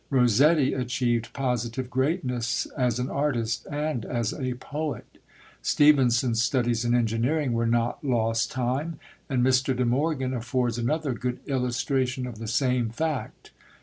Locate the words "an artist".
2.97-3.67